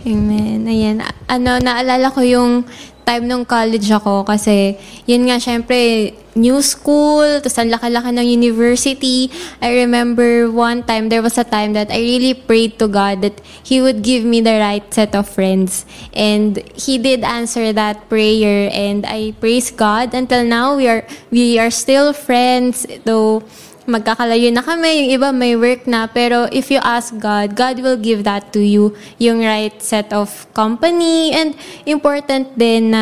Amen. 0.07 0.65
Ayan. 0.65 1.03
Ano, 1.27 1.59
naalala 1.59 2.07
ko 2.09 2.23
yung 2.23 2.63
time 3.07 3.23
nung 3.31 3.47
college 3.47 3.87
ako 3.87 4.27
kasi 4.27 4.75
yun 5.07 5.23
nga 5.31 5.39
syempre 5.39 6.11
new 6.37 6.61
school, 6.61 7.25
tapos 7.41 7.57
ang 7.57 7.73
laki-laki 7.73 8.13
ng 8.13 8.27
university. 8.27 9.31
I 9.57 9.73
remember 9.87 10.51
one 10.51 10.85
time, 10.85 11.09
there 11.09 11.25
was 11.25 11.39
a 11.41 11.47
time 11.47 11.73
that 11.73 11.89
I 11.89 11.97
really 11.97 12.37
prayed 12.37 12.77
to 12.77 12.87
God 12.87 13.25
that 13.25 13.41
He 13.65 13.81
would 13.81 14.05
give 14.05 14.21
me 14.23 14.39
the 14.39 14.61
right 14.61 14.85
set 14.93 15.17
of 15.17 15.25
friends. 15.25 15.89
And 16.13 16.61
He 16.77 17.01
did 17.01 17.25
answer 17.25 17.73
that 17.73 18.05
prayer 18.07 18.69
and 18.69 19.03
I 19.09 19.33
praise 19.41 19.73
God. 19.73 20.13
Until 20.13 20.45
now, 20.45 20.77
we 20.77 20.87
are, 20.87 21.03
we 21.33 21.57
are 21.57 21.73
still 21.73 22.13
friends, 22.13 22.85
though 23.03 23.41
magkakalayo 23.87 24.51
na 24.51 24.59
kami, 24.59 25.07
yung 25.07 25.09
iba 25.15 25.29
may 25.31 25.55
work 25.55 25.87
na, 25.87 26.11
pero 26.11 26.43
if 26.51 26.67
you 26.67 26.77
ask 26.83 27.15
God, 27.23 27.55
God 27.55 27.79
will 27.79 27.95
give 27.95 28.27
that 28.27 28.51
to 28.51 28.59
you, 28.59 28.91
yung 29.15 29.39
right 29.39 29.79
set 29.79 30.11
of 30.11 30.27
company, 30.51 31.31
and 31.31 31.55
important 31.87 32.51
din 32.59 32.91
na 32.91 32.96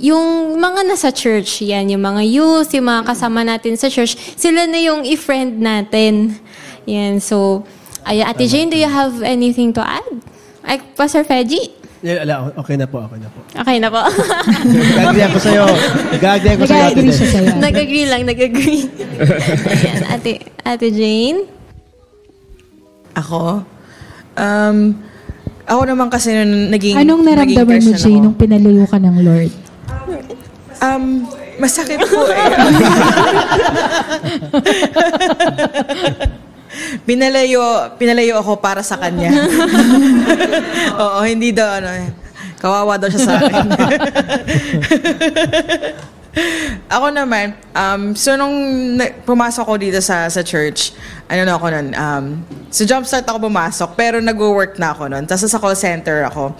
yung 0.00 0.58
mga 0.60 0.80
nasa 0.84 1.08
church, 1.14 1.64
yan, 1.64 1.88
yung 1.88 2.04
mga 2.04 2.22
youth, 2.28 2.70
yung 2.76 2.88
mga 2.90 3.02
kasama 3.14 3.40
natin 3.46 3.78
sa 3.78 3.88
church, 3.88 4.18
sila 4.36 4.66
na 4.68 4.78
yung 4.82 5.06
i-friend 5.06 5.56
natin. 5.60 6.36
Yan, 6.84 7.22
so, 7.22 7.64
ay, 8.04 8.20
Ate 8.20 8.44
Jane, 8.44 8.68
do 8.68 8.76
you 8.76 8.90
have 8.90 9.24
anything 9.24 9.72
to 9.72 9.80
add? 9.80 10.12
Ay, 10.60 10.80
Pastor 10.92 11.24
Feji? 11.24 11.72
Yeah, 12.04 12.20
ala, 12.20 12.52
okay 12.60 12.76
na 12.76 12.84
po, 12.84 13.00
okay 13.00 13.16
na 13.16 13.28
po. 13.32 13.40
Okay 13.64 13.76
na 13.80 13.88
po. 13.88 14.04
Nag-agree 14.92 15.24
ako 15.24 15.38
sa'yo. 15.40 15.64
Nag-agree 16.12 16.52
ako 16.52 16.64
sa'yo. 16.68 16.84
Nag-agree 16.84 17.14
siya 17.16 17.28
sa'yo. 17.32 17.50
nag-agree 17.64 18.06
lang, 18.12 18.22
nag-agree. 18.28 18.82
Ayan, 19.72 20.02
ate, 20.12 20.32
ate 20.68 20.86
Jane? 20.92 21.48
Ako? 23.16 23.64
Um, 24.36 25.00
ako 25.64 25.80
naman 25.88 26.12
kasi 26.12 26.28
nung 26.32 26.68
naging 26.68 27.00
Anong 27.00 27.24
naramdaman 27.24 27.80
mo, 27.80 27.92
Jane, 27.96 28.20
nung 28.20 28.36
pinalayo 28.36 28.84
ka 28.84 29.00
ng 29.00 29.16
Lord? 29.24 29.52
Um, 30.84 31.24
masakit 31.56 32.04
po 32.04 32.28
eh. 32.28 32.44
pinalayo, 37.08 37.96
pinalayo 37.96 38.36
ako 38.42 38.60
para 38.60 38.82
sa 38.82 38.98
kanya. 38.98 39.30
Oo, 41.02 41.22
hindi 41.24 41.54
daw 41.54 41.80
ano, 41.80 41.88
kawawa 42.58 42.98
daw 42.98 43.08
siya 43.08 43.22
sa 43.24 43.38
akin. 43.40 43.66
ako 46.90 47.06
naman, 47.14 47.54
um, 47.74 48.12
so 48.18 48.34
nung 48.34 48.54
pumasok 49.22 49.64
ko 49.64 49.74
dito 49.78 49.98
sa 50.02 50.26
sa 50.26 50.42
church, 50.42 50.90
ano 51.30 51.42
na 51.46 51.54
ako 51.54 51.66
nun, 51.70 51.88
um, 51.94 52.24
sa 52.68 52.82
jumpstart 52.82 53.26
ako 53.26 53.46
pumasok, 53.46 53.90
pero 53.94 54.18
nag-work 54.18 54.76
na 54.76 54.90
ako 54.92 55.08
nun. 55.10 55.24
Tapos 55.24 55.46
sa 55.46 55.58
call 55.62 55.78
center 55.78 56.26
ako. 56.26 56.54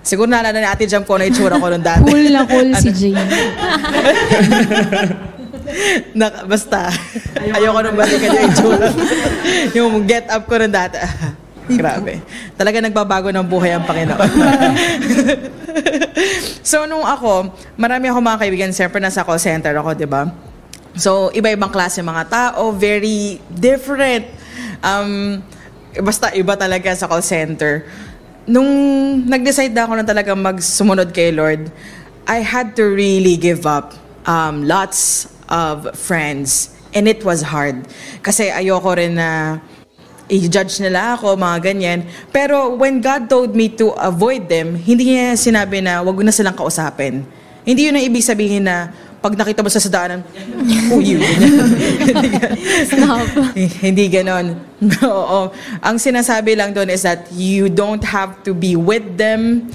Siguro 0.00 0.30
naalala 0.30 0.56
ni 0.56 0.64
Ate 0.64 0.88
Jam 0.88 1.04
ko 1.04 1.20
na 1.20 1.28
itsura 1.28 1.60
ko 1.60 1.68
nun 1.68 1.84
dati. 1.84 2.08
Cool 2.08 2.32
na 2.32 2.48
cool 2.48 2.72
si 2.82 2.90
Jane. 2.96 3.20
na, 6.16 6.48
basta, 6.48 6.88
ayoko 7.36 7.78
nang 7.84 7.96
balikan 7.98 8.32
yung 8.32 8.48
itsura. 8.48 8.88
yung 9.76 9.92
get 10.08 10.24
up 10.32 10.48
ko 10.48 10.56
ng 10.56 10.72
dati. 10.72 10.96
Grabe. 11.78 12.24
Talaga 12.56 12.80
nagbabago 12.80 13.28
ng 13.28 13.44
buhay 13.44 13.76
ang 13.76 13.84
Panginoon. 13.84 14.16
so, 16.68 16.84
nung 16.84 17.08
ako, 17.08 17.48
marami 17.80 18.12
ako 18.12 18.18
mga 18.20 18.40
kaibigan, 18.44 18.70
siyempre 18.76 19.00
nasa 19.00 19.24
call 19.24 19.40
center 19.40 19.72
ako, 19.80 19.96
di 19.96 20.04
ba? 20.04 20.28
So, 20.92 21.32
iba-ibang 21.32 21.72
klase 21.72 22.04
mga 22.04 22.28
tao, 22.28 22.76
very 22.76 23.40
different. 23.48 24.28
Um, 24.84 25.40
basta 26.04 26.28
iba 26.36 26.52
talaga 26.60 26.92
sa 26.92 27.08
call 27.08 27.24
center. 27.24 27.88
nung 28.48 28.70
nag-decide 29.28 29.76
na 29.76 29.84
ako 29.84 29.92
na 30.00 30.06
talaga 30.08 30.32
magsumunod 30.32 31.12
kay 31.12 31.30
Lord, 31.30 31.68
I 32.24 32.40
had 32.40 32.72
to 32.80 32.88
really 32.88 33.36
give 33.36 33.68
up 33.68 33.92
um, 34.24 34.64
lots 34.64 35.28
of 35.52 35.92
friends. 35.92 36.72
And 36.96 37.04
it 37.04 37.20
was 37.20 37.44
hard. 37.44 37.84
Kasi 38.24 38.48
ayoko 38.48 38.96
rin 38.96 39.20
na 39.20 39.60
i-judge 40.28 40.84
nila 40.84 41.16
ako, 41.16 41.34
mga 41.34 41.58
ganyan. 41.64 41.98
Pero 42.28 42.76
when 42.76 43.00
God 43.00 43.26
told 43.26 43.56
me 43.56 43.72
to 43.80 43.96
avoid 43.96 44.46
them, 44.46 44.76
hindi 44.76 45.16
niya 45.16 45.34
sinabi 45.34 45.80
na 45.80 46.04
wag 46.04 46.20
na 46.20 46.32
silang 46.32 46.54
kausapin. 46.54 47.24
Hindi 47.64 47.88
yun 47.88 47.96
ang 47.96 48.04
ibig 48.04 48.24
sabihin 48.24 48.64
na 48.64 48.92
pag 49.18 49.34
nakita 49.34 49.66
mo 49.66 49.68
sa 49.68 49.82
sadaanan, 49.82 50.22
you. 51.02 51.18
hindi, 52.06 52.28
Stop. 52.86 53.26
hindi 53.84 54.04
ganon. 54.06 54.54
Oo. 55.10 55.50
Ang 55.82 55.96
sinasabi 55.98 56.54
lang 56.54 56.70
doon 56.70 56.86
is 56.86 57.02
that 57.02 57.26
you 57.34 57.66
don't 57.66 58.04
have 58.06 58.38
to 58.46 58.54
be 58.54 58.78
with 58.78 59.18
them. 59.18 59.66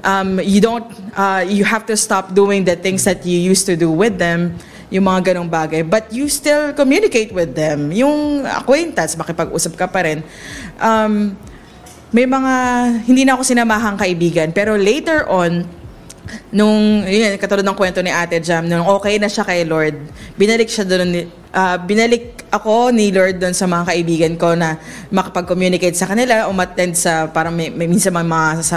Um, 0.00 0.40
you 0.40 0.64
don't, 0.64 0.88
uh, 1.12 1.44
you 1.44 1.68
have 1.68 1.84
to 1.92 1.94
stop 1.98 2.32
doing 2.32 2.64
the 2.64 2.72
things 2.72 3.04
that 3.04 3.26
you 3.28 3.36
used 3.36 3.68
to 3.68 3.76
do 3.76 3.92
with 3.92 4.16
them 4.16 4.56
yung 4.90 5.06
mga 5.06 5.32
ganong 5.32 5.50
bagay. 5.50 5.82
But 5.82 6.10
you 6.14 6.30
still 6.30 6.70
communicate 6.72 7.34
with 7.34 7.54
them. 7.58 7.90
Yung 7.90 8.46
acquaintance, 8.46 9.18
makipag-usap 9.18 9.74
ka 9.74 9.86
pa 9.90 10.06
rin. 10.06 10.22
Um, 10.78 11.34
may 12.14 12.24
mga, 12.24 12.54
hindi 13.04 13.26
na 13.26 13.34
ako 13.34 13.42
sinamahang 13.42 13.98
kaibigan. 13.98 14.54
Pero 14.54 14.78
later 14.78 15.26
on, 15.26 15.66
nung, 16.54 17.02
yun, 17.06 17.34
katulad 17.38 17.66
ng 17.66 17.76
kwento 17.76 17.98
ni 18.02 18.10
Ate 18.14 18.38
Jam, 18.38 18.66
nung 18.66 18.86
okay 18.86 19.18
na 19.18 19.26
siya 19.26 19.42
kay 19.42 19.66
Lord, 19.66 19.98
binalik 20.38 20.70
siya 20.70 20.86
doon, 20.86 21.30
ah, 21.50 21.78
binalik 21.78 22.46
ako 22.50 22.94
ni 22.94 23.10
Lord 23.10 23.42
doon 23.42 23.54
sa 23.54 23.66
mga 23.66 23.84
kaibigan 23.90 24.34
ko 24.38 24.54
na 24.54 24.78
makapag-communicate 25.10 25.98
sa 25.98 26.06
kanila, 26.06 26.46
umattend 26.46 26.94
sa, 26.94 27.26
parang 27.30 27.54
may, 27.54 27.70
may 27.74 27.90
minsan 27.90 28.14
mga, 28.14 28.26
mga 28.26 28.50
sa, 28.62 28.76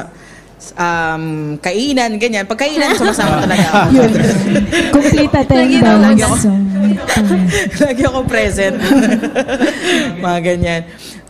um, 0.76 1.56
kainan, 1.64 2.20
ganyan. 2.20 2.44
Pag 2.46 2.68
kainan, 2.68 2.96
sumasama 2.96 3.40
talaga 3.48 3.66
ako. 3.68 3.80
Yun. 3.96 4.12
Complete 4.96 5.34
attendance. 5.36 6.02
Lagi 6.04 6.22
ako. 6.24 6.36
So, 6.36 6.50
Lagi 7.88 8.02
ako 8.06 8.20
present. 8.28 8.76
Mga 10.20 10.40
ganyan. 10.44 10.82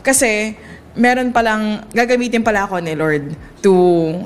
Kasi, 0.02 0.58
meron 0.98 1.30
palang, 1.30 1.86
gagamitin 1.94 2.42
pala 2.42 2.66
ako 2.66 2.82
ni 2.82 2.98
Lord 2.98 3.32
to 3.62 3.74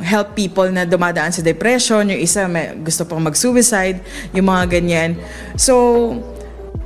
help 0.01 0.37
people 0.37 0.69
na 0.71 0.87
dumadaan 0.87 1.33
sa 1.35 1.43
depression. 1.43 2.07
Yung 2.07 2.21
isa, 2.21 2.47
may, 2.47 2.73
gusto 2.79 3.03
pang 3.03 3.21
mag-suicide. 3.21 3.99
Yung 4.31 4.47
mga 4.47 4.79
ganyan. 4.79 5.19
So, 5.59 5.73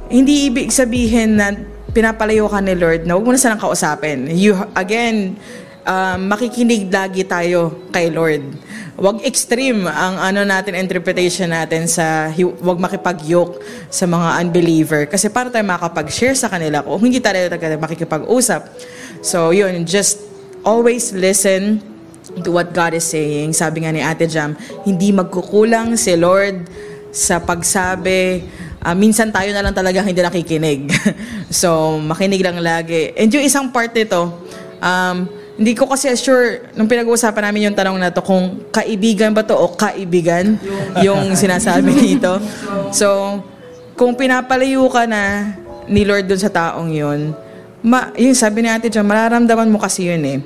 hindi 0.08 0.50
ibig 0.50 0.72
sabihin 0.72 1.38
na 1.38 1.54
pinapalayo 1.92 2.46
ka 2.48 2.60
ni 2.62 2.74
Lord 2.78 3.10
na 3.10 3.16
huwag 3.16 3.26
mo 3.26 3.32
na 3.34 3.42
silang 3.42 3.62
kausapin. 3.62 4.30
You, 4.32 4.54
again, 4.78 5.38
um, 5.88 6.20
makikinig 6.28 6.92
lagi 6.92 7.24
tayo 7.24 7.88
kay 7.96 8.12
Lord. 8.12 8.44
Huwag 8.98 9.24
extreme 9.24 9.88
ang 9.88 10.20
ano 10.20 10.42
natin 10.44 10.76
interpretation 10.76 11.54
natin 11.54 11.88
sa 11.88 12.34
huwag 12.36 12.82
makipag-yoke 12.82 13.62
sa 13.94 14.10
mga 14.10 14.42
unbeliever 14.44 15.06
kasi 15.08 15.30
para 15.30 15.54
tayo 15.54 15.64
makapag-share 15.64 16.36
sa 16.36 16.50
kanila 16.52 16.84
kung 16.84 17.00
hindi 17.08 17.22
tayo 17.24 17.38
talaga 17.48 17.78
makikipag-usap. 17.78 18.62
So 19.22 19.54
yun, 19.54 19.86
just 19.86 20.20
always 20.66 21.14
listen 21.14 21.80
to 22.42 22.50
what 22.50 22.74
God 22.74 22.98
is 22.98 23.06
saying. 23.06 23.54
Sabi 23.54 23.86
nga 23.86 23.94
ni 23.94 24.02
Ate 24.02 24.26
Jam, 24.26 24.58
hindi 24.84 25.14
magkukulang 25.14 25.96
si 25.96 26.18
Lord 26.18 26.66
sa 27.14 27.38
pagsabi. 27.38 28.44
Ah, 28.82 28.94
minsan 28.98 29.30
tayo 29.30 29.50
na 29.54 29.62
lang 29.62 29.74
talaga 29.74 30.02
hindi 30.06 30.22
nakikinig. 30.22 30.90
so, 31.54 31.98
makinig 31.98 32.42
lang 32.42 32.62
lagi. 32.62 33.14
And 33.18 33.30
yung 33.30 33.46
isang 33.46 33.74
part 33.74 33.94
nito, 33.94 34.38
um, 34.82 35.37
hindi 35.58 35.74
ko 35.74 35.90
kasi 35.90 36.14
sure, 36.14 36.70
nung 36.78 36.86
pinag-uusapan 36.86 37.50
namin 37.50 37.74
yung 37.74 37.78
tanong 37.78 37.98
na 37.98 38.14
to, 38.14 38.22
kung 38.22 38.70
kaibigan 38.70 39.34
ba 39.34 39.42
to 39.42 39.58
o 39.58 39.74
kaibigan 39.74 40.54
yung 41.02 41.34
sinasabi 41.34 41.98
dito. 42.14 42.38
So, 42.94 43.42
kung 43.98 44.14
pinapalayo 44.14 44.86
ka 44.94 45.10
na 45.10 45.50
ni 45.90 46.06
Lord 46.06 46.30
dun 46.30 46.38
sa 46.38 46.54
taong 46.54 46.94
yun, 46.94 47.34
ma, 47.82 48.14
yun 48.14 48.38
sabi 48.38 48.62
ni 48.62 48.70
Ate 48.70 48.94
John, 48.94 49.10
mararamdaman 49.10 49.66
mo 49.74 49.82
kasi 49.82 50.06
yun 50.14 50.22
eh. 50.30 50.40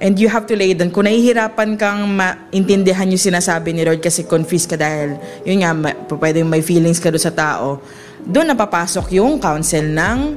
And 0.00 0.16
you 0.20 0.28
have 0.28 0.44
to 0.48 0.56
lay 0.56 0.76
down. 0.76 0.92
Kung 0.92 1.08
nahihirapan 1.08 1.80
kang 1.80 2.04
maintindihan 2.08 3.08
yung 3.08 3.20
sinasabi 3.20 3.72
ni 3.72 3.84
Lord 3.84 4.04
kasi 4.04 4.28
confused 4.28 4.68
ka 4.68 4.76
dahil, 4.76 5.16
yun 5.48 5.64
nga, 5.64 5.72
ma, 5.72 5.96
pwedeng 6.04 6.44
may 6.44 6.60
feelings 6.60 7.00
ka 7.00 7.08
doon 7.08 7.24
sa 7.24 7.32
tao, 7.32 7.80
doon 8.20 8.52
napapasok 8.52 9.16
yung 9.16 9.40
counsel 9.40 9.88
ng 9.88 10.36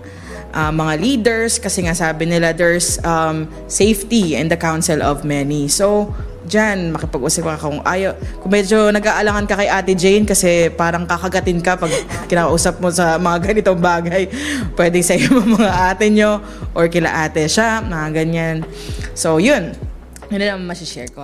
uh, 0.53 0.71
mga 0.71 0.93
leaders 1.01 1.57
kasi 1.57 1.83
nga 1.83 1.97
sabi 1.97 2.29
nila 2.29 2.53
there's 2.53 3.01
um, 3.03 3.49
safety 3.65 4.37
in 4.37 4.47
the 4.47 4.55
counsel 4.55 5.01
of 5.01 5.25
many. 5.25 5.67
So, 5.67 6.13
dyan, 6.45 6.93
makipag-usap 6.93 7.43
ka 7.43 7.57
kung 7.57 7.81
ayaw. 7.83 8.13
Kung 8.39 8.51
medyo 8.53 8.93
nag-aalangan 8.93 9.49
ka 9.49 9.55
kay 9.57 9.67
Ate 9.67 9.93
Jane 9.97 10.23
kasi 10.27 10.69
parang 10.71 11.09
kakagatin 11.09 11.59
ka 11.59 11.75
pag 11.79 11.91
kinausap 12.31 12.79
mo 12.79 12.93
sa 12.93 13.17
mga 13.17 13.51
ganitong 13.51 13.81
bagay. 13.81 14.29
Pwedeng 14.77 15.03
sa 15.03 15.17
iyo 15.17 15.41
mga 15.41 15.71
ate 15.91 16.07
nyo 16.13 16.39
or 16.77 16.87
kila 16.87 17.09
ate 17.27 17.49
siya, 17.49 17.81
mga 17.81 18.07
ganyan. 18.13 18.55
So, 19.17 19.41
yun. 19.41 19.73
Yun 20.31 20.39
lang 20.39 20.63
masishare 20.63 21.09
ko. 21.09 21.11